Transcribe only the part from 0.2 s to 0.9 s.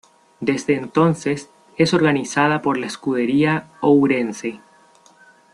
Desde